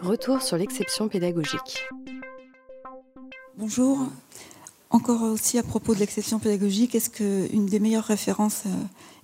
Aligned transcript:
Retour 0.00 0.42
sur 0.42 0.56
l'exception 0.56 1.08
pédagogique. 1.08 1.78
Bonjour. 3.56 4.06
Encore 4.90 5.22
aussi 5.22 5.56
à 5.56 5.62
propos 5.62 5.94
de 5.94 6.00
l'exception 6.00 6.40
pédagogique, 6.40 6.94
est-ce 6.96 7.10
qu'une 7.10 7.66
des 7.66 7.78
meilleures 7.78 8.04
références 8.04 8.64
euh, 8.66 8.70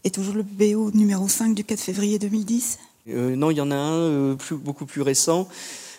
est 0.04 0.14
toujours 0.14 0.34
le 0.34 0.44
BO 0.44 0.92
numéro 0.92 1.26
5 1.26 1.54
du 1.54 1.64
4 1.64 1.80
février 1.80 2.20
2010 2.20 2.78
euh, 3.08 3.34
Non, 3.34 3.50
il 3.50 3.56
y 3.56 3.60
en 3.60 3.72
a 3.72 3.74
un 3.74 3.98
euh, 3.98 4.36
beaucoup 4.52 4.86
plus 4.86 5.02
récent. 5.02 5.48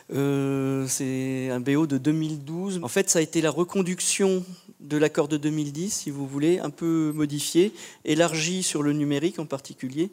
c'est 0.10 1.50
un 1.50 1.60
BO 1.60 1.86
de 1.86 1.98
2012. 1.98 2.80
En 2.82 2.88
fait, 2.88 3.10
ça 3.10 3.20
a 3.20 3.22
été 3.22 3.42
la 3.42 3.52
reconduction 3.52 4.46
de 4.80 4.96
l'accord 4.96 5.28
de 5.28 5.36
2010, 5.36 5.92
si 5.92 6.12
vous 6.12 6.28
voulez, 6.28 6.60
un 6.60 6.70
peu 6.70 7.12
modifié, 7.14 7.74
élargi 8.06 8.64
sur 8.64 8.84
le 8.84 8.94
numérique 8.94 9.40
en 9.40 9.46
particulier. 9.46 10.12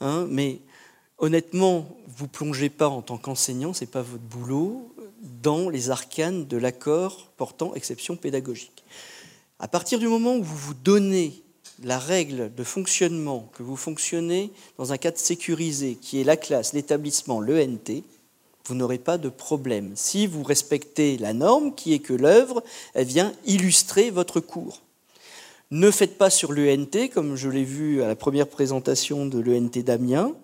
Hein, 0.00 0.26
mais 0.30 0.60
honnêtement, 1.22 1.86
vous 2.18 2.28
plongez 2.28 2.68
pas 2.68 2.88
en 2.88 3.00
tant 3.00 3.16
qu'enseignant, 3.16 3.72
c'est 3.72 3.86
pas 3.86 4.02
votre 4.02 4.22
boulot, 4.22 4.92
dans 5.42 5.70
les 5.70 5.90
arcanes 5.90 6.46
de 6.46 6.56
l'accord 6.56 7.30
portant 7.36 7.74
exception 7.74 8.16
pédagogique. 8.16 8.84
À 9.60 9.68
partir 9.68 10.00
du 10.00 10.08
moment 10.08 10.36
où 10.36 10.42
vous 10.42 10.56
vous 10.56 10.74
donnez 10.74 11.42
la 11.84 11.98
règle 11.98 12.52
de 12.54 12.64
fonctionnement, 12.64 13.48
que 13.54 13.62
vous 13.62 13.76
fonctionnez 13.76 14.50
dans 14.78 14.92
un 14.92 14.98
cadre 14.98 15.18
sécurisé, 15.18 15.94
qui 15.94 16.20
est 16.20 16.24
la 16.24 16.36
classe, 16.36 16.72
l'établissement, 16.72 17.40
l'ENT, 17.40 18.02
vous 18.66 18.74
n'aurez 18.74 18.98
pas 18.98 19.18
de 19.18 19.28
problème. 19.28 19.92
Si 19.94 20.26
vous 20.26 20.42
respectez 20.42 21.18
la 21.18 21.32
norme, 21.32 21.74
qui 21.74 21.92
est 21.92 22.00
que 22.00 22.12
l'œuvre, 22.12 22.62
elle 22.94 23.06
vient 23.06 23.32
illustrer 23.46 24.10
votre 24.10 24.40
cours. 24.40 24.82
Ne 25.70 25.90
faites 25.90 26.18
pas 26.18 26.30
sur 26.30 26.52
l'ENT, 26.52 27.08
comme 27.14 27.36
je 27.36 27.48
l'ai 27.48 27.64
vu 27.64 28.02
à 28.02 28.08
la 28.08 28.16
première 28.16 28.48
présentation 28.48 29.26
de 29.26 29.38
l'ENT 29.38 29.82
d'Amiens, 29.84 30.34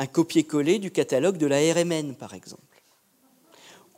un 0.00 0.06
copier-coller 0.06 0.78
du 0.78 0.90
catalogue 0.90 1.36
de 1.36 1.46
la 1.46 1.58
RMN, 1.58 2.14
par 2.14 2.32
exemple, 2.32 2.82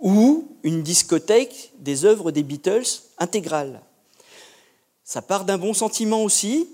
ou 0.00 0.48
une 0.64 0.82
discothèque 0.82 1.70
des 1.78 2.04
œuvres 2.04 2.32
des 2.32 2.42
Beatles 2.42 2.82
intégrales. 3.18 3.80
Ça 5.04 5.22
part 5.22 5.44
d'un 5.44 5.58
bon 5.58 5.74
sentiment 5.74 6.24
aussi, 6.24 6.68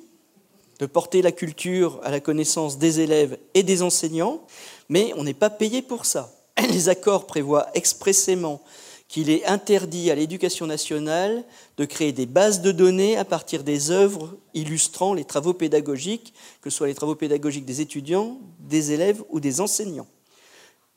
de 0.78 0.86
porter 0.86 1.20
la 1.20 1.30
culture 1.30 2.00
à 2.04 2.10
la 2.10 2.20
connaissance 2.20 2.78
des 2.78 3.00
élèves 3.00 3.36
et 3.52 3.62
des 3.62 3.82
enseignants, 3.82 4.40
mais 4.88 5.12
on 5.14 5.24
n'est 5.24 5.34
pas 5.34 5.50
payé 5.50 5.82
pour 5.82 6.06
ça. 6.06 6.32
Les 6.70 6.88
accords 6.88 7.26
prévoient 7.26 7.68
expressément 7.74 8.62
qu'il 9.08 9.30
est 9.30 9.46
interdit 9.46 10.10
à 10.10 10.14
l'éducation 10.14 10.66
nationale 10.66 11.42
de 11.78 11.84
créer 11.86 12.12
des 12.12 12.26
bases 12.26 12.60
de 12.60 12.72
données 12.72 13.16
à 13.16 13.24
partir 13.24 13.64
des 13.64 13.90
œuvres 13.90 14.36
illustrant 14.52 15.14
les 15.14 15.24
travaux 15.24 15.54
pédagogiques, 15.54 16.34
que 16.60 16.68
ce 16.68 16.76
soit 16.76 16.86
les 16.88 16.94
travaux 16.94 17.14
pédagogiques 17.14 17.64
des 17.64 17.80
étudiants, 17.80 18.38
des 18.60 18.92
élèves 18.92 19.22
ou 19.30 19.40
des 19.40 19.60
enseignants. 19.62 20.06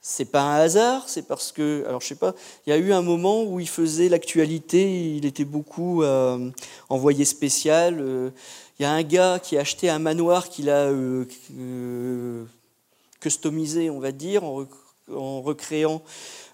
C'est 0.04 0.26
pas 0.26 0.42
un 0.42 0.56
hasard, 0.56 1.08
c'est 1.08 1.28
parce 1.28 1.52
que, 1.52 1.86
alors 1.88 2.02
je 2.02 2.08
sais 2.08 2.16
pas, 2.16 2.34
il 2.66 2.72
y 2.72 2.74
a 2.74 2.78
eu 2.78 2.92
un 2.92 3.04
moment 3.04 3.44
où 3.44 3.60
il 3.60 3.70
faisait 3.70 4.10
l'actualité, 4.10 5.16
il 5.16 5.26
était 5.26 5.46
beaucoup 5.46 6.02
euh, 6.02 6.50
envoyé 6.90 7.24
spécial. 7.24 8.00
Euh, 8.02 8.32
il 8.80 8.84
y 8.84 8.86
a 8.86 8.92
un 8.92 9.04
gars 9.04 9.40
qui 9.40 9.58
a 9.58 9.62
acheté 9.62 9.90
un 9.90 10.00
manoir 10.00 10.50
qu'il 10.50 10.72
a 10.72 10.88
euh, 10.88 12.46
customisé, 13.20 13.92
on 13.92 14.00
va 14.00 14.12
dire, 14.12 14.44
en, 14.44 14.66
en 15.16 15.42
recréant 15.42 16.02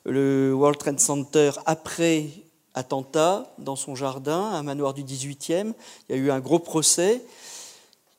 le 0.06 0.54
World 0.54 0.80
Trade 0.80 1.00
Center 1.00 1.52
après 1.66 2.28
attentat 2.74 3.54
dans 3.58 3.76
son 3.76 3.96
jardin, 3.96 4.40
un 4.40 4.64
manoir 4.64 4.94
du 4.94 5.04
18e. 5.04 5.74
Il 6.08 6.16
y 6.16 6.20
a 6.20 6.22
eu 6.22 6.32
un 6.32 6.40
gros 6.40 6.60
procès. 6.60 7.22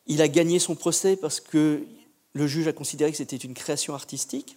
Il 0.07 0.21
a 0.21 0.29
gagné 0.29 0.59
son 0.59 0.75
procès 0.75 1.17
parce 1.17 1.41
que 1.41 1.85
le 2.33 2.47
juge 2.47 2.67
a 2.69 2.73
considéré 2.73 3.11
que 3.11 3.17
c'était 3.17 3.37
une 3.37 3.55
création 3.55 3.95
artistique. 3.95 4.57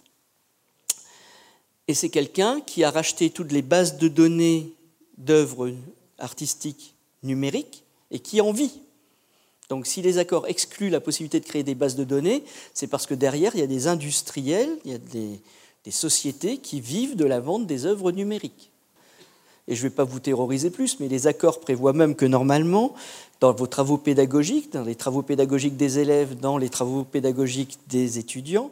Et 1.88 1.94
c'est 1.94 2.08
quelqu'un 2.08 2.60
qui 2.60 2.84
a 2.84 2.90
racheté 2.90 3.30
toutes 3.30 3.52
les 3.52 3.62
bases 3.62 3.96
de 3.98 4.08
données 4.08 4.72
d'œuvres 5.18 5.72
artistiques 6.18 6.94
numériques 7.22 7.84
et 8.10 8.18
qui 8.18 8.40
en 8.40 8.52
vit. 8.52 8.80
Donc 9.68 9.86
si 9.86 10.02
les 10.02 10.18
accords 10.18 10.46
excluent 10.48 10.90
la 10.90 11.00
possibilité 11.00 11.40
de 11.40 11.44
créer 11.44 11.62
des 11.62 11.74
bases 11.74 11.96
de 11.96 12.04
données, 12.04 12.44
c'est 12.74 12.88
parce 12.88 13.06
que 13.06 13.14
derrière, 13.14 13.54
il 13.54 13.60
y 13.60 13.64
a 13.64 13.68
des 13.68 13.86
industriels, 13.86 14.78
il 14.84 14.90
y 14.92 14.94
a 14.94 14.98
des, 14.98 15.40
des 15.84 15.90
sociétés 15.90 16.58
qui 16.58 16.80
vivent 16.80 17.16
de 17.16 17.24
la 17.24 17.40
vente 17.40 17.66
des 17.66 17.86
œuvres 17.86 18.12
numériques. 18.12 18.70
Et 19.68 19.74
je 19.74 19.84
ne 19.84 19.88
vais 19.88 19.94
pas 19.94 20.04
vous 20.04 20.20
terroriser 20.20 20.70
plus, 20.70 20.98
mais 20.98 21.08
les 21.08 21.26
accords 21.26 21.60
prévoient 21.60 21.92
même 21.92 22.16
que 22.16 22.26
normalement, 22.26 22.94
dans 23.40 23.52
vos 23.52 23.66
travaux 23.66 23.98
pédagogiques, 23.98 24.72
dans 24.72 24.82
les 24.82 24.96
travaux 24.96 25.22
pédagogiques 25.22 25.76
des 25.76 25.98
élèves, 25.98 26.36
dans 26.36 26.58
les 26.58 26.68
travaux 26.68 27.04
pédagogiques 27.04 27.78
des 27.88 28.18
étudiants, 28.18 28.70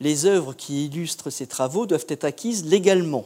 les 0.00 0.26
œuvres 0.26 0.54
qui 0.54 0.86
illustrent 0.86 1.30
ces 1.30 1.46
travaux 1.46 1.86
doivent 1.86 2.06
être 2.08 2.24
acquises 2.24 2.64
légalement. 2.64 3.24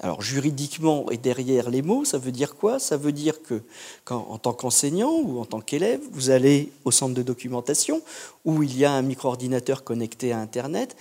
Alors 0.00 0.20
juridiquement 0.20 1.10
et 1.10 1.16
derrière 1.16 1.70
les 1.70 1.80
mots, 1.80 2.04
ça 2.04 2.18
veut 2.18 2.30
dire 2.32 2.54
quoi? 2.54 2.78
Ça 2.78 2.98
veut 2.98 3.12
dire 3.12 3.42
que 3.42 3.62
en 4.10 4.36
tant 4.36 4.52
qu'enseignant 4.52 5.12
ou 5.12 5.40
en 5.40 5.46
tant 5.46 5.60
qu'élève, 5.60 6.02
vous 6.12 6.28
allez 6.28 6.70
au 6.84 6.90
centre 6.90 7.14
de 7.14 7.22
documentation 7.22 8.02
où 8.44 8.62
il 8.62 8.76
y 8.76 8.84
a 8.84 8.92
un 8.92 9.00
micro-ordinateur 9.00 9.84
connecté 9.84 10.32
à 10.32 10.38
Internet, 10.38 10.96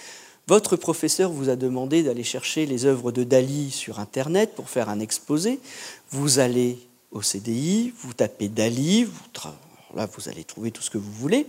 votre 0.47 0.75
professeur 0.75 1.31
vous 1.31 1.49
a 1.49 1.55
demandé 1.55 2.03
d'aller 2.03 2.23
chercher 2.23 2.65
les 2.65 2.85
œuvres 2.85 3.11
de 3.11 3.23
Dali 3.23 3.71
sur 3.71 3.99
Internet 3.99 4.53
pour 4.55 4.69
faire 4.69 4.89
un 4.89 4.99
exposé. 4.99 5.59
Vous 6.11 6.39
allez 6.39 6.77
au 7.11 7.21
CDI, 7.21 7.93
vous 7.99 8.13
tapez 8.13 8.49
Dali, 8.49 9.07
là 9.95 10.07
vous 10.13 10.29
allez 10.29 10.43
trouver 10.43 10.71
tout 10.71 10.81
ce 10.81 10.89
que 10.89 10.97
vous 10.97 11.11
voulez. 11.11 11.47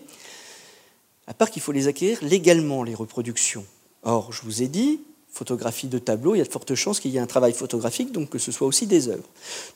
À 1.27 1.35
part 1.35 1.51
qu'il 1.51 1.61
faut 1.61 1.73
les 1.73 1.89
acquérir 1.89 2.19
légalement, 2.23 2.85
les 2.85 2.95
reproductions. 2.95 3.67
Or, 4.05 4.33
je 4.33 4.43
vous 4.43 4.63
ai 4.63 4.69
dit, 4.69 5.01
photographie 5.29 5.89
de 5.89 5.99
tableau, 5.99 6.35
il 6.35 6.39
y 6.39 6.41
a 6.41 6.45
de 6.45 6.51
fortes 6.51 6.75
chances 6.75 7.01
qu'il 7.01 7.11
y 7.11 7.17
ait 7.17 7.21
un 7.21 7.27
travail 7.27 7.53
photographique, 7.53 8.13
donc 8.13 8.31
que 8.31 8.39
ce 8.39 8.53
soit 8.53 8.67
aussi 8.67 8.87
des 8.87 9.09
œuvres. 9.09 9.29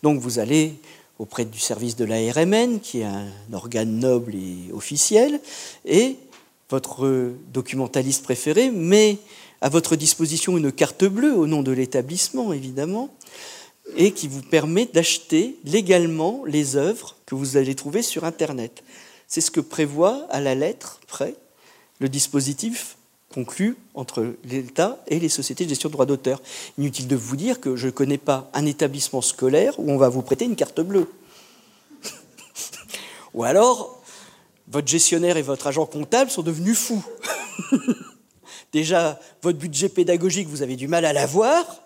Donc 0.02 0.20
vous 0.20 0.38
allez 0.38 0.74
auprès 1.18 1.44
du 1.44 1.58
service 1.58 1.96
de 1.96 2.04
la 2.04 2.16
RMN, 2.32 2.80
qui 2.80 3.00
est 3.00 3.04
un 3.04 3.26
organe 3.52 3.98
noble 3.98 4.34
et 4.34 4.72
officiel, 4.72 5.40
et 5.84 6.16
votre 6.70 7.32
documentaliste 7.52 8.22
préféré 8.22 8.70
met 8.70 9.18
à 9.60 9.68
votre 9.68 9.96
disposition 9.96 10.56
une 10.56 10.72
carte 10.72 11.04
bleue 11.04 11.34
au 11.34 11.46
nom 11.46 11.62
de 11.62 11.72
l'établissement, 11.72 12.52
évidemment, 12.52 13.10
et 13.96 14.12
qui 14.12 14.28
vous 14.28 14.42
permet 14.42 14.86
d'acheter 14.86 15.56
légalement 15.64 16.44
les 16.46 16.76
œuvres 16.76 17.16
que 17.26 17.34
vous 17.34 17.56
allez 17.56 17.74
trouver 17.74 18.02
sur 18.02 18.24
Internet. 18.24 18.82
C'est 19.26 19.40
ce 19.40 19.50
que 19.50 19.60
prévoit 19.60 20.26
à 20.30 20.40
la 20.40 20.54
lettre 20.54 21.00
près 21.06 21.34
le 21.98 22.08
dispositif 22.08 22.96
conclu 23.32 23.76
entre 23.94 24.34
l'État 24.44 25.02
et 25.06 25.20
les 25.20 25.28
sociétés 25.28 25.64
de 25.64 25.68
gestion 25.68 25.88
de 25.88 25.92
droits 25.92 26.06
d'auteur. 26.06 26.42
Inutile 26.78 27.06
de 27.06 27.16
vous 27.16 27.36
dire 27.36 27.60
que 27.60 27.76
je 27.76 27.86
ne 27.86 27.92
connais 27.92 28.18
pas 28.18 28.50
un 28.54 28.66
établissement 28.66 29.22
scolaire 29.22 29.78
où 29.78 29.90
on 29.90 29.96
va 29.96 30.08
vous 30.08 30.22
prêter 30.22 30.44
une 30.44 30.56
carte 30.56 30.80
bleue. 30.80 31.08
Ou 33.34 33.44
alors, 33.44 33.99
votre 34.70 34.88
gestionnaire 34.88 35.36
et 35.36 35.42
votre 35.42 35.66
agent 35.66 35.84
comptable 35.86 36.30
sont 36.30 36.42
devenus 36.42 36.78
fous. 36.78 37.04
Déjà, 38.72 39.18
votre 39.42 39.58
budget 39.58 39.88
pédagogique, 39.88 40.48
vous 40.48 40.62
avez 40.62 40.76
du 40.76 40.86
mal 40.86 41.04
à 41.04 41.12
l'avoir. 41.12 41.82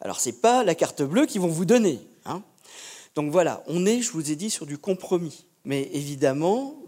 Alors, 0.00 0.20
ce 0.20 0.28
n'est 0.28 0.36
pas 0.36 0.62
la 0.62 0.74
carte 0.74 1.02
bleue 1.02 1.26
qu'ils 1.26 1.40
vont 1.40 1.48
vous 1.48 1.64
donner. 1.64 1.98
Hein. 2.26 2.42
donc 3.14 3.32
voilà, 3.32 3.62
on 3.66 3.86
est, 3.86 4.02
je 4.02 4.12
vous 4.12 4.30
ai 4.30 4.36
dit, 4.36 4.50
sur 4.50 4.66
du 4.66 4.78
compromis. 4.78 5.44
Mais 5.64 5.90
évidemment, 5.92 6.80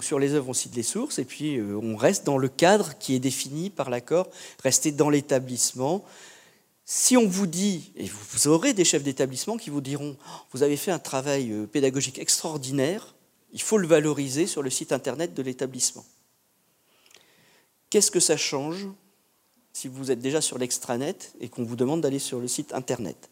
sur 0.00 0.18
les 0.18 0.34
œuvres, 0.34 0.48
on 0.48 0.52
cite 0.52 0.74
les 0.76 0.82
sources, 0.82 1.18
et 1.18 1.24
puis 1.24 1.56
euh, 1.56 1.78
on 1.82 1.96
reste 1.96 2.24
dans 2.24 2.38
le 2.38 2.48
cadre 2.48 2.98
qui 2.98 3.14
est 3.14 3.18
défini 3.18 3.70
par 3.70 3.90
l'accord, 3.90 4.28
rester 4.62 4.92
dans 4.92 5.10
l'établissement. 5.10 6.04
Si 6.84 7.16
on 7.16 7.26
vous 7.26 7.46
dit, 7.46 7.92
et 7.96 8.06
vous 8.06 8.48
aurez 8.48 8.72
des 8.72 8.84
chefs 8.84 9.02
d'établissement 9.02 9.56
qui 9.56 9.70
vous 9.70 9.80
diront, 9.80 10.16
vous 10.52 10.62
avez 10.62 10.76
fait 10.76 10.90
un 10.90 10.98
travail 10.98 11.50
euh, 11.52 11.66
pédagogique 11.66 12.18
extraordinaire, 12.18 13.15
il 13.56 13.62
faut 13.62 13.78
le 13.78 13.88
valoriser 13.88 14.46
sur 14.46 14.62
le 14.62 14.68
site 14.68 14.92
internet 14.92 15.32
de 15.32 15.40
l'établissement. 15.40 16.04
Qu'est-ce 17.88 18.10
que 18.10 18.20
ça 18.20 18.36
change 18.36 18.86
si 19.72 19.88
vous 19.88 20.10
êtes 20.10 20.18
déjà 20.18 20.42
sur 20.42 20.58
l'extranet 20.58 21.32
et 21.40 21.48
qu'on 21.48 21.64
vous 21.64 21.74
demande 21.74 22.02
d'aller 22.02 22.18
sur 22.18 22.38
le 22.38 22.48
site 22.48 22.74
internet? 22.74 23.30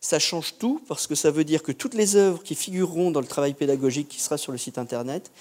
Ça 0.00 0.20
change 0.20 0.54
tout 0.58 0.80
parce 0.86 1.08
que 1.08 1.16
ça 1.16 1.32
veut 1.32 1.42
dire 1.42 1.64
que 1.64 1.72
toutes 1.72 1.94
les 1.94 2.14
œuvres 2.14 2.44
qui 2.44 2.54
figureront 2.54 3.10
dans 3.10 3.20
le 3.20 3.26
travail 3.26 3.54
pédagogique 3.54 4.06
qui 4.08 4.20
sera 4.20 4.38
sur 4.38 4.52
le 4.52 4.58
site 4.58 4.78
internet, 4.78 5.32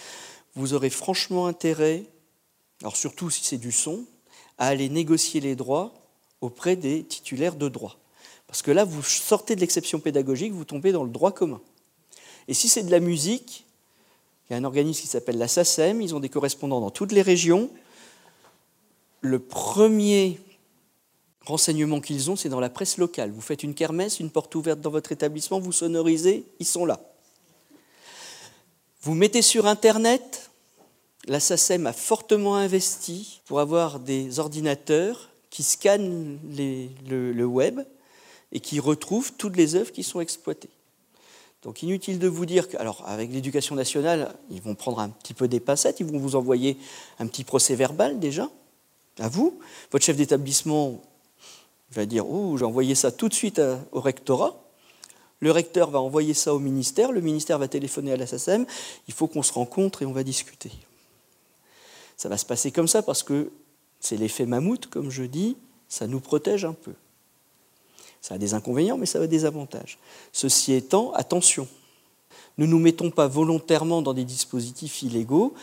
vous 0.55 0.73
aurez 0.73 0.89
franchement 0.89 1.45
intérêt, 1.45 2.03
alors 2.81 2.97
surtout 2.97 3.29
si 3.29 3.43
c'est 3.43 3.59
du 3.59 3.71
son, 3.71 4.05
à 4.57 4.69
aller 4.69 4.89
négocier 4.89 5.39
les 5.39 5.55
droits 5.55 5.93
auprès 6.41 6.75
des 6.75 7.03
titulaires 7.03 7.57
de 7.57 7.69
droit. 7.69 7.99
Parce 8.47 8.63
que 8.63 8.71
là, 8.71 8.85
vous 8.85 9.03
sortez 9.03 9.55
de 9.55 9.61
l'exception 9.61 9.99
pédagogique, 9.99 10.51
vous 10.51 10.65
tombez 10.65 10.91
dans 10.91 11.03
le 11.03 11.11
droit 11.11 11.31
commun. 11.31 11.61
Et 12.47 12.55
si 12.55 12.67
c'est 12.67 12.83
de 12.83 12.91
la 12.91 12.99
musique, 12.99 13.65
il 14.49 14.53
y 14.53 14.55
a 14.55 14.57
un 14.57 14.63
organisme 14.63 15.01
qui 15.01 15.07
s'appelle 15.07 15.37
la 15.37 15.47
SACEM, 15.47 16.01
ils 16.01 16.13
ont 16.13 16.19
des 16.19 16.29
correspondants 16.29 16.81
dans 16.81 16.91
toutes 16.91 17.11
les 17.11 17.21
régions. 17.21 17.69
Le 19.21 19.39
premier 19.39 20.39
renseignement 21.45 22.01
qu'ils 22.01 22.29
ont, 22.29 22.35
c'est 22.35 22.49
dans 22.49 22.59
la 22.59 22.69
presse 22.69 22.97
locale. 22.97 23.31
Vous 23.31 23.41
faites 23.41 23.63
une 23.63 23.73
kermesse, 23.73 24.19
une 24.19 24.29
porte 24.29 24.53
ouverte 24.55 24.81
dans 24.81 24.91
votre 24.91 25.11
établissement, 25.11 25.59
vous 25.59 25.71
sonorisez, 25.71 26.45
ils 26.59 26.65
sont 26.65 26.85
là. 26.85 26.99
Vous 29.01 29.13
mettez 29.13 29.41
sur 29.41 29.67
Internet, 29.67 30.49
la 31.27 31.39
SACEM 31.39 31.87
a 31.87 31.93
fortement 31.93 32.55
investi 32.55 33.41
pour 33.45 33.59
avoir 33.59 33.99
des 33.99 34.39
ordinateurs 34.39 35.29
qui 35.49 35.63
scanne 35.63 36.39
le, 36.57 37.45
web 37.45 37.79
et 38.51 38.59
qui 38.59 38.79
retrouve 38.79 39.33
toutes 39.33 39.55
les 39.55 39.75
œuvres 39.75 39.91
qui 39.91 40.03
sont 40.03 40.19
exploitées. 40.19 40.69
Donc 41.65 41.81
inutile 41.81 42.19
de 42.19 42.27
vous 42.27 42.45
dire 42.45 42.69
que, 42.69 42.77
alors 42.77 43.01
avec 43.07 43.31
l'éducation 43.31 43.73
nationale, 43.73 44.35
ils 44.51 44.61
vont 44.61 44.75
prendre 44.75 44.99
un 44.99 45.09
petit 45.09 45.33
peu 45.33 45.47
des 45.47 45.59
pincettes, 45.59 45.99
ils 45.99 46.05
vont 46.05 46.19
vous 46.19 46.35
envoyer 46.35 46.77
un 47.17 47.25
petit 47.25 47.43
procès 47.43 47.73
verbal 47.73 48.19
déjà, 48.19 48.51
à 49.17 49.29
vous. 49.29 49.59
Votre 49.91 50.05
chef 50.05 50.15
d'établissement 50.15 51.01
va 51.89 52.05
dire, 52.05 52.29
oh, 52.29 52.55
j'ai 52.55 52.65
envoyé 52.65 52.93
ça 52.93 53.11
tout 53.11 53.29
de 53.29 53.33
suite 53.33 53.59
au 53.91 53.99
rectorat. 53.99 54.61
Le 55.39 55.49
recteur 55.49 55.89
va 55.89 55.99
envoyer 55.99 56.35
ça 56.35 56.53
au 56.53 56.59
ministère, 56.59 57.11
le 57.11 57.21
ministère 57.21 57.57
va 57.57 57.67
téléphoner 57.67 58.13
à 58.13 58.17
la 58.17 58.25
il 59.07 59.13
faut 59.15 59.27
qu'on 59.27 59.43
se 59.43 59.51
rencontre 59.51 60.03
et 60.03 60.05
on 60.05 60.11
va 60.11 60.23
discuter. 60.23 60.71
Ça 62.15 62.29
va 62.29 62.37
se 62.37 62.45
passer 62.45 62.69
comme 62.69 62.87
ça 62.87 63.01
parce 63.01 63.23
que 63.23 63.51
c'est 63.99 64.17
l'effet 64.17 64.45
mammouth, 64.45 64.85
comme 64.85 65.09
je 65.09 65.23
dis, 65.23 65.57
ça 65.89 66.05
nous 66.05 66.19
protège 66.19 66.63
un 66.63 66.73
peu. 66.73 66.93
Ça 68.25 68.33
a 68.33 68.37
des 68.39 68.55
inconvénients, 68.55 68.97
mais 68.97 69.05
ça 69.05 69.21
a 69.21 69.27
des 69.27 69.45
avantages. 69.45 69.99
Ceci 70.33 70.73
étant, 70.73 71.13
attention, 71.13 71.67
ne 72.57 72.65
nous 72.65 72.79
mettons 72.79 73.11
pas 73.11 73.27
volontairement 73.27 74.01
dans 74.01 74.15
des 74.15 74.23
dispositifs 74.23 75.03
illégaux. 75.03 75.53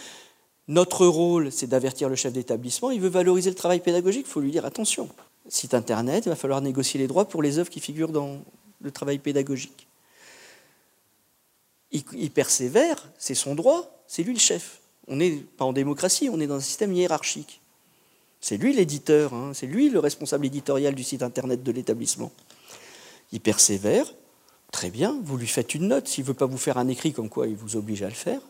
Notre 0.68 1.04
rôle, 1.06 1.50
c'est 1.50 1.66
d'avertir 1.66 2.08
le 2.08 2.14
chef 2.14 2.32
d'établissement. 2.32 2.92
Il 2.92 3.00
veut 3.00 3.08
valoriser 3.08 3.50
le 3.50 3.56
travail 3.56 3.80
pédagogique, 3.80 4.26
il 4.28 4.30
faut 4.30 4.38
lui 4.38 4.52
dire 4.52 4.64
attention. 4.64 5.08
Site 5.48 5.74
internet, 5.74 6.26
il 6.26 6.28
va 6.28 6.36
falloir 6.36 6.60
négocier 6.60 7.00
les 7.00 7.08
droits 7.08 7.24
pour 7.24 7.42
les 7.42 7.58
œuvres 7.58 7.68
qui 7.68 7.80
figurent 7.80 8.12
dans 8.12 8.38
le 8.80 8.92
travail 8.92 9.18
pédagogique. 9.18 9.88
Il, 11.90 12.30
persévère, 12.30 13.10
c'est 13.18 13.34
son 13.34 13.56
droit, 13.56 14.04
c'est 14.06 14.22
lui 14.22 14.34
le 14.34 14.38
chef. 14.38 14.78
On 15.08 15.16
n'est 15.16 15.32
pas 15.32 15.64
en 15.64 15.72
démocratie, 15.72 16.30
on 16.32 16.38
est 16.38 16.46
dans 16.46 16.54
un 16.54 16.60
système 16.60 16.92
hiérarchique. 16.92 17.60
C'est 18.40 18.56
lui 18.56 18.72
l'éditeur, 18.72 19.34
hein, 19.34 19.50
c'est 19.52 19.66
lui 19.66 19.88
le 19.88 19.98
responsable 19.98 20.46
éditorial 20.46 20.94
du 20.94 21.02
site 21.02 21.24
internet 21.24 21.64
de 21.64 21.72
l'établissement. 21.72 22.30
Il 23.32 23.40
persévère, 23.40 24.12
très 24.70 24.90
bien, 24.90 25.18
vous 25.24 25.36
lui 25.36 25.46
faites 25.46 25.74
une 25.74 25.88
note. 25.88 26.08
S'il 26.08 26.24
ne 26.24 26.28
veut 26.28 26.34
pas 26.34 26.46
vous 26.46 26.58
faire 26.58 26.78
un 26.78 26.88
écrit 26.88 27.12
comme 27.12 27.28
quoi 27.28 27.46
il 27.46 27.56
vous 27.56 27.76
oblige 27.76 28.02
à 28.02 28.08
le 28.08 28.14
faire, 28.14 28.40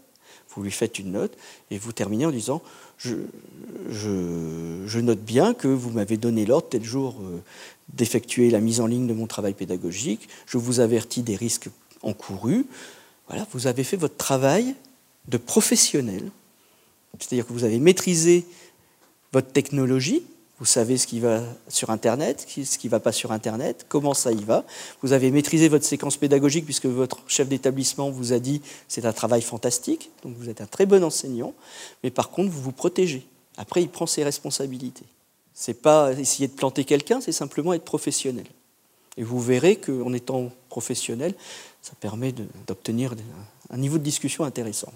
vous 0.54 0.62
lui 0.62 0.70
faites 0.70 0.98
une 0.98 1.12
note 1.12 1.36
et 1.70 1.78
vous 1.78 1.92
terminez 1.92 2.26
en 2.26 2.30
disant 2.30 2.62
je, 2.98 3.16
note 5.00 5.20
bien 5.20 5.54
que 5.54 5.68
vous 5.68 5.90
m'avez 5.90 6.16
donné 6.16 6.46
l'ordre 6.46 6.68
tel 6.68 6.84
jour 6.84 7.16
euh, 7.22 7.42
d'effectuer 7.94 8.50
la 8.50 8.60
mise 8.60 8.80
en 8.80 8.86
ligne 8.86 9.06
de 9.06 9.14
mon 9.14 9.26
travail 9.26 9.54
pédagogique, 9.54 10.28
je 10.46 10.58
vous 10.58 10.80
avertis 10.80 11.22
des 11.22 11.36
risques 11.36 11.68
encourus. 12.02 12.66
Voilà, 13.28 13.46
vous 13.52 13.66
avez 13.66 13.84
fait 13.84 13.96
votre 13.96 14.16
travail 14.16 14.74
de 15.28 15.36
professionnel, 15.36 16.30
c'est-à-dire 17.18 17.46
que 17.46 17.52
vous 17.52 17.64
avez 17.64 17.78
maîtrisé 17.78 18.44
votre 19.32 19.50
technologie, 19.50 20.22
vous 20.62 20.66
savez 20.66 20.96
ce 20.96 21.08
qui 21.08 21.18
va 21.18 21.42
sur 21.66 21.90
Internet, 21.90 22.46
ce 22.48 22.78
qui 22.78 22.86
ne 22.86 22.90
va 22.92 23.00
pas 23.00 23.10
sur 23.10 23.32
Internet, 23.32 23.84
comment 23.88 24.14
ça 24.14 24.30
y 24.30 24.44
va. 24.44 24.64
Vous 25.02 25.12
avez 25.12 25.32
maîtrisé 25.32 25.68
votre 25.68 25.84
séquence 25.84 26.16
pédagogique 26.16 26.66
puisque 26.66 26.86
votre 26.86 27.18
chef 27.26 27.48
d'établissement 27.48 28.10
vous 28.10 28.32
a 28.32 28.38
dit 28.38 28.62
c'est 28.86 29.04
un 29.04 29.12
travail 29.12 29.42
fantastique, 29.42 30.12
donc 30.22 30.36
vous 30.36 30.48
êtes 30.48 30.60
un 30.60 30.66
très 30.66 30.86
bon 30.86 31.02
enseignant, 31.02 31.52
mais 32.04 32.12
par 32.12 32.30
contre 32.30 32.52
vous 32.52 32.62
vous 32.62 32.70
protégez. 32.70 33.26
Après, 33.56 33.82
il 33.82 33.88
prend 33.88 34.06
ses 34.06 34.22
responsabilités. 34.22 35.04
C'est 35.52 35.82
pas 35.82 36.12
essayer 36.12 36.46
de 36.46 36.54
planter 36.54 36.84
quelqu'un, 36.84 37.20
c'est 37.20 37.32
simplement 37.32 37.72
être 37.72 37.82
professionnel. 37.82 38.46
Et 39.16 39.24
vous 39.24 39.40
verrez 39.40 39.74
qu'en 39.74 40.12
étant 40.12 40.52
professionnel, 40.68 41.34
ça 41.82 41.94
permet 41.98 42.32
d'obtenir 42.68 43.16
un 43.68 43.78
niveau 43.78 43.98
de 43.98 44.04
discussion 44.04 44.44
intéressant. 44.44 44.92